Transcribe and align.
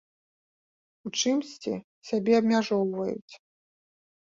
У 1.07 1.11
чымсьці 1.19 1.73
сябе 2.11 2.33
абмяжоўваць. 2.41 3.33